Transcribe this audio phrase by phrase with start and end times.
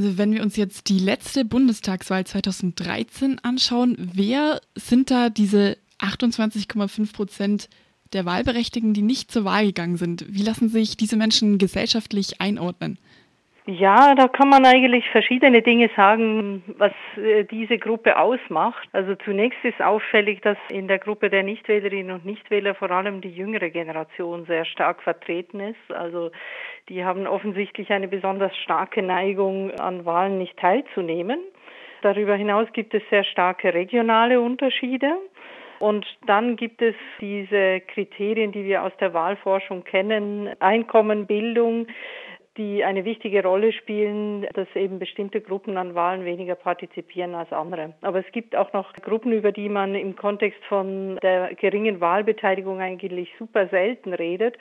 [0.00, 7.12] Also wenn wir uns jetzt die letzte Bundestagswahl 2013 anschauen, wer sind da diese 28,5
[7.12, 7.68] Prozent
[8.14, 10.24] der Wahlberechtigten, die nicht zur Wahl gegangen sind?
[10.26, 12.98] Wie lassen sich diese Menschen gesellschaftlich einordnen?
[13.78, 18.88] Ja, da kann man eigentlich verschiedene Dinge sagen, was äh, diese Gruppe ausmacht.
[18.92, 23.30] Also zunächst ist auffällig, dass in der Gruppe der Nichtwählerinnen und Nichtwähler vor allem die
[23.30, 25.92] jüngere Generation sehr stark vertreten ist.
[25.94, 26.32] Also
[26.88, 31.38] die haben offensichtlich eine besonders starke Neigung, an Wahlen nicht teilzunehmen.
[32.02, 35.12] Darüber hinaus gibt es sehr starke regionale Unterschiede.
[35.78, 41.86] Und dann gibt es diese Kriterien, die wir aus der Wahlforschung kennen, Einkommen, Bildung,
[42.60, 47.94] die eine wichtige Rolle spielen, dass eben bestimmte Gruppen an Wahlen weniger partizipieren als andere.
[48.02, 52.80] Aber es gibt auch noch Gruppen, über die man im Kontext von der geringen Wahlbeteiligung
[52.80, 54.58] eigentlich super selten redet.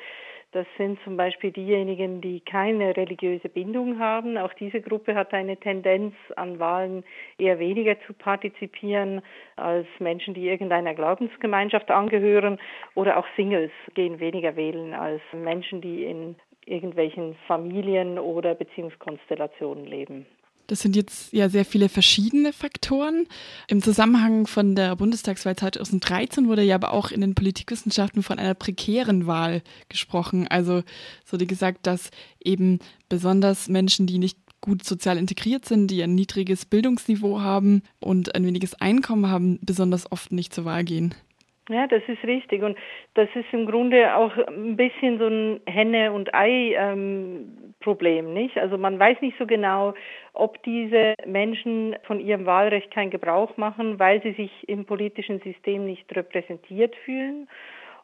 [0.52, 4.36] Das sind zum Beispiel diejenigen, die keine religiöse Bindung haben.
[4.38, 7.04] Auch diese Gruppe hat eine Tendenz, an Wahlen
[7.38, 9.22] eher weniger zu partizipieren
[9.58, 12.60] als Menschen, die irgendeiner Glaubensgemeinschaft angehören.
[12.96, 16.36] Oder auch Singles gehen weniger wählen als Menschen, die in
[16.70, 20.26] irgendwelchen Familien oder Beziehungskonstellationen leben.
[20.70, 23.26] Das sind jetzt ja sehr viele verschiedene Faktoren.
[23.68, 28.54] Im Zusammenhang von der Bundestagswahl 2013 wurde ja aber auch in den Politikwissenschaften von einer
[28.54, 30.48] prekären Wahl gesprochen.
[30.48, 30.84] Also
[31.26, 32.78] es wurde gesagt, dass eben
[33.10, 38.46] besonders Menschen, die nicht gut sozial integriert sind, die ein niedriges Bildungsniveau haben und ein
[38.46, 41.16] weniges Einkommen haben, besonders oft nicht zur Wahl gehen.
[41.70, 42.64] Ja, das ist richtig.
[42.64, 42.78] Und
[43.14, 48.58] das ist im Grunde auch ein bisschen so ein Henne- und Ei-Problem, ähm, nicht?
[48.58, 49.94] Also man weiß nicht so genau,
[50.34, 55.86] ob diese Menschen von ihrem Wahlrecht keinen Gebrauch machen, weil sie sich im politischen System
[55.86, 57.48] nicht repräsentiert fühlen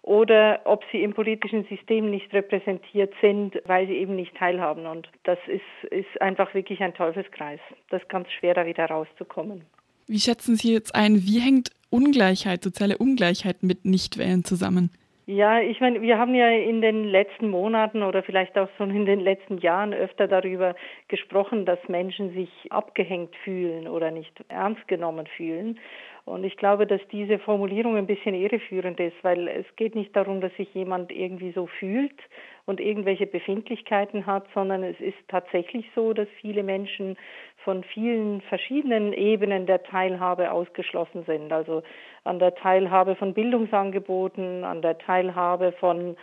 [0.04, 4.86] oder ob sie im politischen System nicht repräsentiert sind, weil sie eben nicht teilhaben.
[4.86, 7.60] Und das ist, ist einfach wirklich ein Teufelskreis.
[7.90, 9.66] Das ist ganz schwer, da wieder rauszukommen.
[10.08, 14.92] Wie schätzen Sie jetzt ein, wie hängt Ungleichheit, soziale Ungleichheit mit Nichtwählen zusammen?
[15.28, 19.08] Ja, ich meine, wir haben ja in den letzten Monaten oder vielleicht auch schon in
[19.08, 20.76] den letzten Jahren öfter darüber
[21.08, 25.80] gesprochen, dass Menschen sich abgehängt fühlen oder nicht ernst genommen fühlen.
[26.26, 30.42] Und ich glaube, dass diese Formulierung ein bisschen irreführend ist, weil es geht nicht darum,
[30.42, 32.20] dass sich jemand irgendwie so fühlt
[32.66, 37.16] und irgendwelche Befindlichkeiten hat, sondern es ist tatsächlich so, dass viele Menschen
[37.64, 41.54] von vielen verschiedenen Ebenen der Teilhabe ausgeschlossen sind.
[41.54, 41.84] Also
[42.24, 46.18] an der Teilhabe von Bildungsangeboten, an der Teilhabe von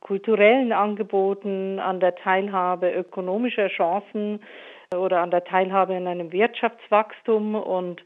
[0.00, 4.40] kulturellen Angeboten, an der Teilhabe ökonomischer Chancen
[4.94, 8.02] oder an der Teilhabe in einem Wirtschaftswachstum und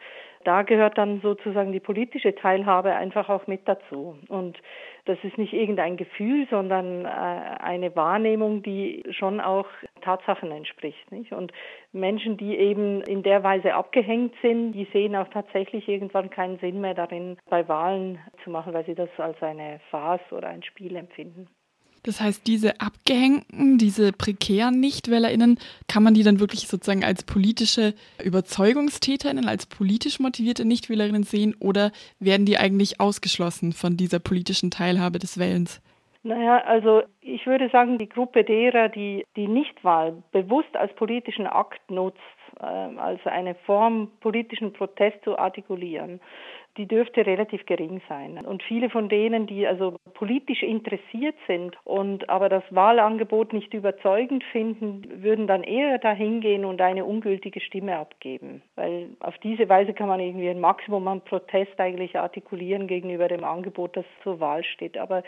[0.48, 4.16] da gehört dann sozusagen die politische Teilhabe einfach auch mit dazu.
[4.28, 4.56] Und
[5.04, 9.66] das ist nicht irgendein Gefühl, sondern äh, eine Wahrnehmung, die schon auch
[10.00, 11.12] Tatsachen entspricht.
[11.12, 11.32] Nicht?
[11.32, 11.52] Und
[11.92, 16.80] Menschen, die eben in der Weise abgehängt sind, die sehen auch tatsächlich irgendwann keinen Sinn
[16.80, 20.96] mehr darin, bei Wahlen zu machen, weil sie das als eine Farce oder ein Spiel
[20.96, 21.46] empfinden.
[22.02, 27.94] Das heißt, diese Abgehängten, diese prekären NichtwählerInnen, kann man die dann wirklich sozusagen als politische
[28.24, 35.18] UberzeugungstäterInnen, als politisch motivierte NichtwählerInnen sehen oder werden die eigentlich ausgeschlossen von dieser politischen Teilhabe
[35.18, 35.82] des Wählens?
[36.22, 41.90] Naja, also ich würde sagen, die Gruppe derer, die die Nichtwahl bewusst als politischen Akt
[41.90, 42.18] nutzt,
[42.60, 46.20] äh, als eine Form politischen Protest zu artikulieren,
[46.78, 48.38] die dürfte relativ gering sein.
[48.46, 54.44] Und viele von denen, die also politisch interessiert sind und aber das Wahlangebot nicht überzeugend
[54.44, 58.62] finden, würden dann eher dahin gehen und eine ungültige Stimme abgeben.
[58.76, 63.44] Weil auf diese Weise kann man irgendwie ein Maximum an Protest eigentlich artikulieren gegenüber dem
[63.44, 64.96] Angebot, das zur Wahl steht.
[64.96, 65.24] Aber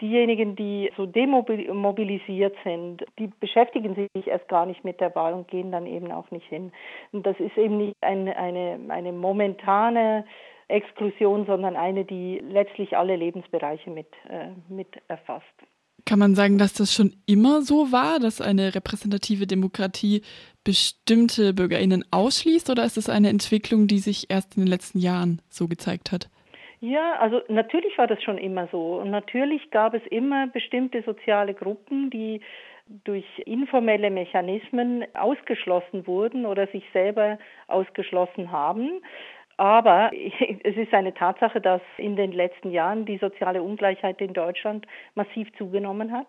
[0.00, 5.46] Diejenigen, die so demobilisiert sind, die beschäftigen sich erst gar nicht mit der Wahl und
[5.46, 6.72] gehen dann eben auch nicht hin.
[7.12, 10.24] Und das ist eben nicht eine, eine, eine momentane
[10.68, 15.44] Exklusion, sondern eine, die letztlich alle Lebensbereiche mit, äh, mit erfasst.
[16.06, 20.22] Kann man sagen, dass das schon immer so war, dass eine repräsentative Demokratie
[20.64, 25.40] bestimmte Bürgerinnen ausschließt, oder ist es eine Entwicklung, die sich erst in den letzten Jahren
[25.48, 26.28] so gezeigt hat?
[26.80, 28.96] Ja, also natürlich war das schon immer so.
[28.96, 32.42] Und natürlich gab es immer bestimmte soziale Gruppen, die
[33.04, 39.00] durch informelle Mechanismen ausgeschlossen wurden oder sich selber ausgeschlossen haben.
[39.56, 40.10] Aber
[40.64, 45.48] es ist eine Tatsache, dass in den letzten Jahren die soziale Ungleichheit in Deutschland massiv
[45.56, 46.28] zugenommen hat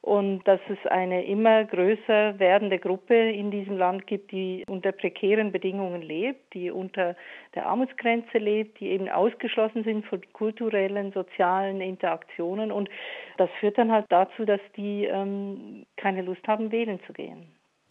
[0.00, 5.52] und dass es eine immer größer werdende Gruppe in diesem Land gibt, die unter prekären
[5.52, 7.14] Bedingungen lebt, die unter
[7.54, 12.72] der Armutsgrenze lebt, die eben ausgeschlossen sind von kulturellen, sozialen Interaktionen.
[12.72, 12.88] Und
[13.36, 17.46] das führt dann halt dazu, dass die ähm, keine Lust haben, wählen zu gehen.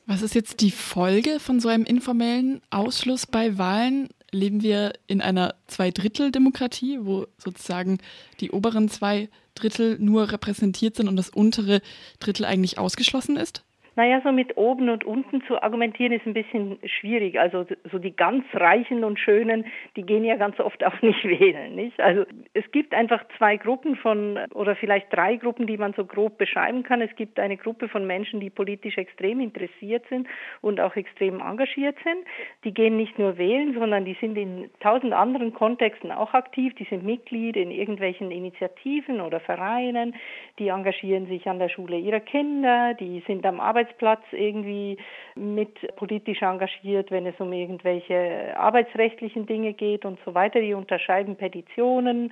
[0.05, 4.09] Was ist jetzt die Folge von so einem informellen Ausschluss bei Wahlen?
[4.31, 7.99] Leben wir in einer Zweidrittel-Demokratie, wo sozusagen
[8.39, 11.81] die oberen zwei Drittel nur repräsentiert sind und das untere
[12.19, 13.63] Drittel eigentlich ausgeschlossen ist?
[13.95, 17.37] Naja, so mit oben und unten zu argumentieren ist ein bisschen schwierig.
[17.37, 19.65] Also so die ganz Reichen und Schönen,
[19.97, 21.75] die gehen ja ganz oft auch nicht wählen.
[21.75, 21.99] Nicht?
[21.99, 22.23] Also
[22.53, 26.83] es gibt einfach zwei Gruppen von, oder vielleicht drei Gruppen, die man so grob beschreiben
[26.83, 27.01] kann.
[27.01, 30.27] Es gibt eine Gruppe von Menschen, die politisch extrem interessiert sind
[30.61, 32.25] und auch extrem engagiert sind.
[32.63, 36.73] Die gehen nicht nur wählen, sondern die sind in tausend anderen Kontexten auch aktiv.
[36.75, 40.15] Die sind Mitglied in irgendwelchen Initiativen oder Vereinen.
[40.59, 42.93] Die engagieren sich an der Schule ihrer Kinder.
[42.93, 44.97] Die sind am Arbeitsplatz Arbeitsplatz irgendwie
[45.35, 50.59] mit politisch engagiert, wenn es um irgendwelche arbeitsrechtlichen Dinge geht und so weiter.
[50.59, 52.31] Die unterschreiben Petitionen.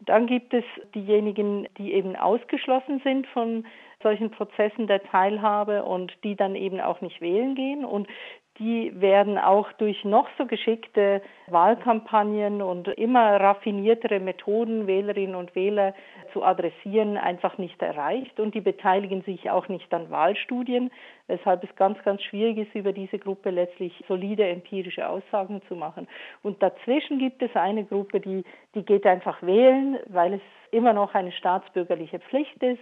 [0.00, 0.64] Dann gibt es
[0.94, 3.66] diejenigen, die eben ausgeschlossen sind von
[4.02, 7.84] solchen Prozessen der Teilhabe und die dann eben auch nicht wählen gehen.
[7.84, 8.06] Und
[8.60, 15.94] die werden auch durch noch so geschickte Wahlkampagnen und immer raffiniertere Methoden, Wählerinnen und Wähler
[16.34, 18.38] zu adressieren, einfach nicht erreicht.
[18.38, 20.90] Und die beteiligen sich auch nicht an Wahlstudien,
[21.26, 26.06] weshalb es ganz, ganz schwierig ist, über diese Gruppe letztlich solide empirische Aussagen zu machen.
[26.42, 31.14] Und dazwischen gibt es eine Gruppe, die, die geht einfach wählen, weil es immer noch
[31.14, 32.80] eine staatsbürgerliche Pflicht ist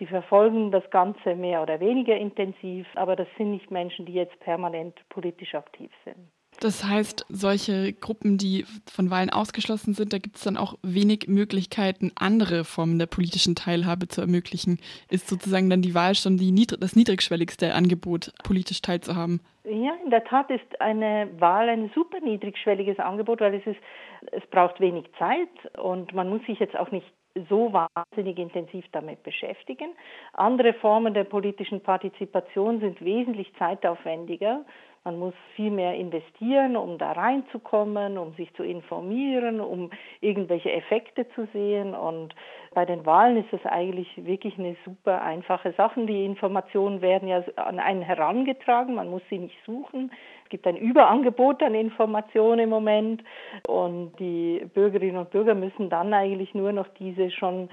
[0.00, 4.38] die verfolgen das Ganze mehr oder weniger intensiv, aber das sind nicht Menschen, die jetzt
[4.40, 6.30] permanent politisch aktiv sind.
[6.60, 11.26] Das heißt, solche Gruppen, die von Wahlen ausgeschlossen sind, da gibt es dann auch wenig
[11.28, 14.78] Möglichkeiten, andere Formen der politischen Teilhabe zu ermöglichen.
[15.10, 19.40] Ist sozusagen dann die Wahl schon die niedrig das niedrigschwelligste Angebot, politisch teilzuhaben?
[19.64, 23.80] Ja, in der Tat ist eine Wahl ein super niedrigschwelliges Angebot, weil es ist,
[24.32, 25.48] es braucht wenig Zeit
[25.78, 27.06] und man muss sich jetzt auch nicht
[27.48, 29.90] so wahnsinnig intensiv damit beschäftigen.
[30.32, 34.64] Andere Formen der politischen Partizipation sind wesentlich zeitaufwendiger.
[35.06, 41.28] Man muss viel mehr investieren, um da reinzukommen, um sich zu informieren, um irgendwelche Effekte
[41.28, 41.94] zu sehen.
[41.94, 42.34] Und
[42.74, 46.04] bei den Wahlen ist das eigentlich wirklich eine super einfache Sache.
[46.06, 50.10] Die Informationen werden ja an einen herangetragen, man muss sie nicht suchen.
[50.42, 53.22] Es gibt ein Überangebot an Informationen im Moment
[53.68, 57.68] und die Bürgerinnen und Bürger müssen dann eigentlich nur noch diese schon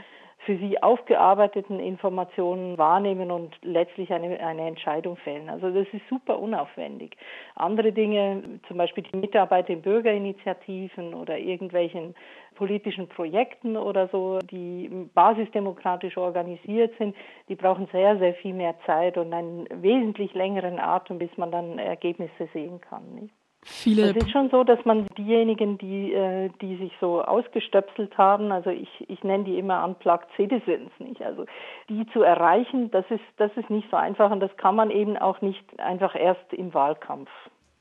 [0.45, 5.49] für sie aufgearbeiteten Informationen wahrnehmen und letztlich eine, eine Entscheidung fällen.
[5.49, 7.15] Also das ist super unaufwendig.
[7.55, 12.15] Andere Dinge, zum Beispiel die Mitarbeit in Bürgerinitiativen oder irgendwelchen
[12.55, 17.15] politischen Projekten oder so, die basisdemokratisch organisiert sind,
[17.49, 21.79] die brauchen sehr, sehr viel mehr Zeit und einen wesentlich längeren Atem, bis man dann
[21.79, 23.15] Ergebnisse sehen kann.
[23.15, 23.33] Nicht?
[23.65, 28.51] Viele es ist schon so, dass man diejenigen, die, äh, die sich so ausgestöpselt haben,
[28.51, 31.21] also ich, ich nenne die immer Unplugged Citizens, nicht?
[31.21, 31.45] Also
[31.89, 35.17] die zu erreichen, das ist, das ist nicht so einfach und das kann man eben
[35.17, 37.29] auch nicht einfach erst im Wahlkampf.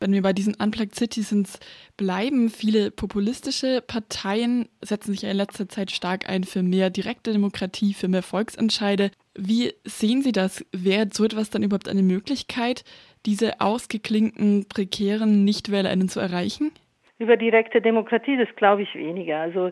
[0.02, 1.60] Wenn wir bei diesen Unplugged Citizens
[1.96, 7.94] bleiben, viele populistische Parteien setzen sich in letzter Zeit stark ein für mehr direkte Demokratie,
[7.94, 9.12] für mehr Volksentscheide.
[9.36, 10.64] Wie sehen Sie das?
[10.72, 12.84] Wäre so etwas dann überhaupt eine Möglichkeit,
[13.24, 16.72] diese ausgeklingten, prekären NichtwählerInnen zu erreichen?
[17.18, 19.38] Über direkte Demokratie, das glaube ich weniger.
[19.38, 19.70] Also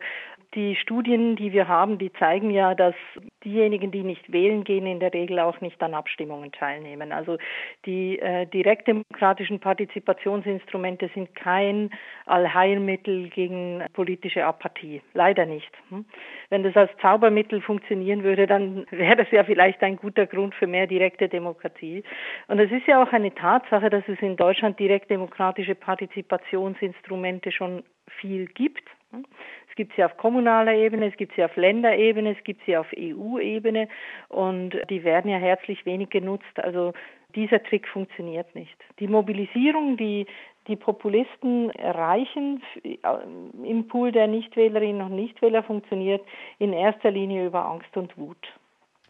[0.54, 2.94] die Studien, die wir haben, die zeigen ja, dass
[3.44, 7.12] diejenigen, die nicht wählen gehen, in der Regel auch nicht an Abstimmungen teilnehmen.
[7.12, 7.38] Also
[7.86, 11.90] die äh, direktdemokratischen Partizipationsinstrumente sind kein
[12.26, 15.02] Allheilmittel gegen politische Apathie.
[15.14, 15.70] Leider nicht.
[15.88, 16.04] Hm?
[16.48, 20.66] Wenn das als Zaubermittel funktionieren würde, dann wäre das ja vielleicht ein guter Grund für
[20.66, 22.02] mehr direkte Demokratie.
[22.48, 27.84] Und es ist ja auch eine Tatsache, dass es in Deutschland direktdemokratische Partizipationsinstrumente schon
[28.18, 28.82] viel gibt.
[29.70, 32.88] Es gibt sie auf kommunaler Ebene, es gibt sie auf Länderebene, es gibt sie auf
[32.96, 33.88] EU-Ebene
[34.28, 36.58] und die werden ja herzlich wenig genutzt.
[36.58, 36.92] Also
[37.34, 38.76] dieser Trick funktioniert nicht.
[38.98, 40.26] Die Mobilisierung, die
[40.66, 42.62] die Populisten erreichen
[43.64, 46.22] im Pool der Nichtwählerinnen und Nichtwähler funktioniert
[46.58, 48.59] in erster Linie über Angst und Wut.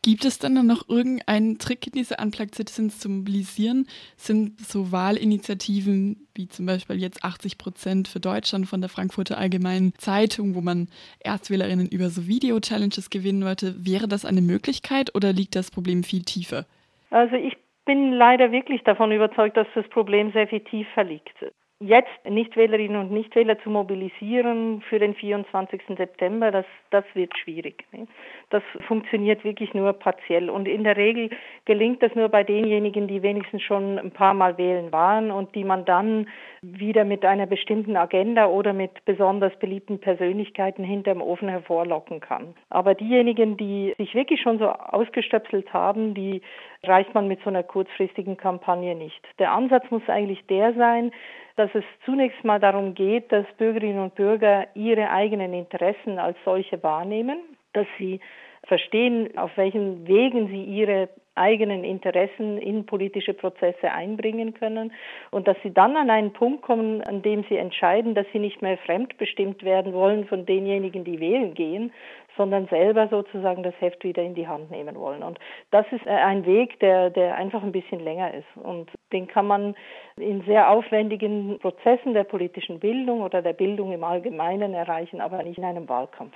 [0.03, 3.87] Gibt es dann noch irgendeinen Trick, diese Unplugged Citizens zu mobilisieren?
[4.17, 9.93] Sind so Wahlinitiativen wie zum Beispiel jetzt 80 Prozent für Deutschland von der Frankfurter Allgemeinen
[9.99, 10.89] Zeitung, wo man
[11.19, 16.23] Erstwählerinnen über so Video-Challenges gewinnen wollte, wäre das eine Möglichkeit oder liegt das Problem viel
[16.23, 16.65] tiefer?
[17.11, 21.35] Also ich bin leider wirklich davon überzeugt, dass das Problem sehr viel tiefer liegt.
[21.81, 25.81] Jetzt Nichtwählerinnen und Nichtwähler zu mobilisieren für den 24.
[25.97, 27.85] September, das, das wird schwierig.
[27.93, 28.07] Ne?
[28.51, 30.51] Das funktioniert wirklich nur partiell.
[30.51, 31.31] Und in der Regel
[31.65, 35.65] gelingt das nur bei denjenigen, die wenigstens schon ein paar Mal wählen waren und die
[35.65, 36.29] man dann
[36.61, 42.55] wieder mit einer bestimmten Agenda oder mit besonders beliebten Persönlichkeiten hinterm Ofen hervorlocken kann.
[42.69, 46.43] Aber diejenigen, die sich wirklich schon so ausgestöpselt haben, die
[46.83, 49.21] reicht man mit so einer kurzfristigen Kampagne nicht.
[49.39, 51.13] Der Ansatz muss eigentlich der sein,
[51.61, 56.83] dass es zunächst mal darum geht, dass Bürgerinnen und Bürger ihre eigenen Interessen als solche
[56.83, 57.39] wahrnehmen,
[57.75, 58.19] dass sie
[58.67, 64.93] verstehen, auf welchen Wegen sie ihre eigenen Interessen in politische Prozesse einbringen können
[65.31, 68.63] und dass sie dann an einen Punkt kommen, an dem sie entscheiden, dass sie nicht
[68.63, 71.93] mehr fremdbestimmt werden wollen von denjenigen, die wählen gehen,
[72.37, 75.23] sondern selber sozusagen das Heft wieder in die Hand nehmen wollen.
[75.23, 75.39] Und
[75.71, 78.57] das ist äh, ein Weg, der, der einfach ein bisschen länger ist.
[78.57, 79.75] Und den kann man
[80.17, 85.59] in sehr aufwendigen Prozessen der politischen Bildung oder der Bildung im Allgemeinen erreichen, aber nicht
[85.59, 86.35] in einem Wahlkampf.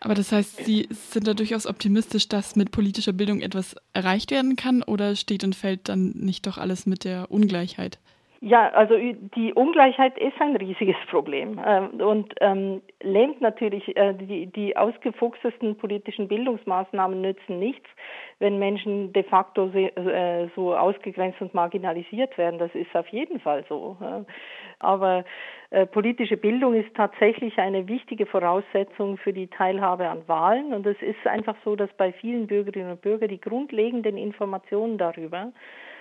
[0.00, 4.56] Aber das heißt, Sie sind da durchaus optimistisch, dass mit politischer Bildung etwas erreicht werden
[4.56, 7.98] kann oder steht und fällt dann nicht doch alles mit der Ungleichheit?
[8.40, 14.46] Ja, also die Ungleichheit ist ein riesiges Problem ähm, und ähm, lähmt natürlich äh, die,
[14.46, 17.88] die ausgefuchstesten politischen Bildungsmaßnahmen nützen nichts,
[18.38, 22.58] wenn Menschen de facto se, äh, so ausgegrenzt und marginalisiert werden.
[22.58, 23.96] Das ist auf jeden Fall so.
[24.78, 25.24] Aber
[25.70, 30.72] äh, politische Bildung ist tatsächlich eine wichtige Voraussetzung für die Teilhabe an Wahlen.
[30.74, 35.52] Und es ist einfach so, dass bei vielen Bürgerinnen und Bürgern die grundlegenden Informationen darüber,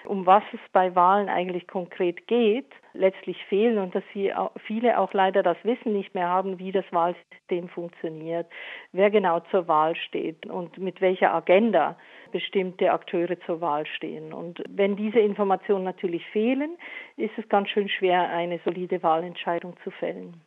[0.05, 4.31] um was es bei Wahlen eigentlich konkret geht, letztlich fehlen und dass sie
[4.65, 8.47] viele auch leider das Wissen nicht mehr haben, wie das Wahlsystem funktioniert,
[8.91, 11.97] wer genau zur Wahl steht und mit welcher Agenda
[12.31, 14.33] bestimmte Akteure zur Wahl stehen.
[14.33, 16.77] Und wenn diese Informationen natürlich fehlen,
[17.17, 20.41] ist es ganz schön schwer, eine solide Wahlentscheidung zu fällen.